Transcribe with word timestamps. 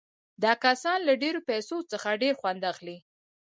دا 0.43 0.53
کسان 0.63 0.99
له 1.07 1.13
ډېرو 1.21 1.39
پیسو 1.49 1.77
څخه 1.91 2.19
ډېر 2.21 2.33
خوند 2.39 2.61
اخلي 2.71 2.97